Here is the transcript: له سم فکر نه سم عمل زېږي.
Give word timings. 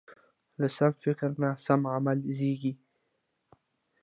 له 0.59 0.67
سم 0.77 0.91
فکر 1.03 1.29
نه 1.41 1.49
سم 1.65 1.81
عمل 1.95 2.19
زېږي. 2.37 2.73